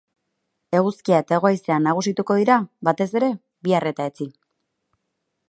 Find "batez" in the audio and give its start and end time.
2.91-3.09